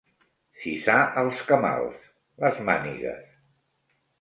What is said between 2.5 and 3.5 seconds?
mànigues.